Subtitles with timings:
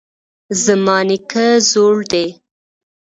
[0.63, 2.27] زما نیکه زوړ دی